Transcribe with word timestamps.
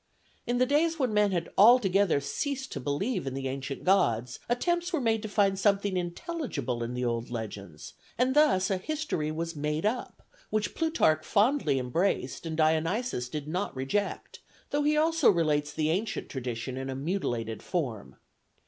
In 0.47 0.57
the 0.57 0.65
days 0.65 0.97
when 0.97 1.13
men 1.13 1.29
had 1.31 1.47
altogether 1.59 2.19
ceased 2.19 2.71
to 2.71 2.79
believe 2.79 3.27
in 3.27 3.35
the 3.35 3.47
ancient 3.47 3.83
gods, 3.83 4.39
attempts 4.49 4.91
were 4.91 4.99
made 4.99 5.21
to 5.21 5.29
find 5.29 5.59
something 5.59 5.95
intelligible 5.95 6.81
in 6.81 6.95
the 6.95 7.05
old 7.05 7.29
legends, 7.29 7.93
and 8.17 8.35
thus 8.35 8.71
a 8.71 8.77
history 8.77 9.31
was 9.31 9.55
made 9.55 9.85
up, 9.85 10.23
which 10.49 10.73
Plutarch 10.73 11.23
fondly 11.23 11.77
embraced 11.77 12.47
and 12.47 12.57
Dionysius 12.57 13.29
did 13.29 13.47
not 13.47 13.75
reject, 13.75 14.39
though 14.71 14.81
he 14.81 14.97
also 14.97 15.29
relates 15.29 15.71
the 15.71 15.91
ancient 15.91 16.29
tradition 16.29 16.77
in 16.77 16.89
a 16.89 16.95
mutilated 16.95 17.61
form. 17.61 18.15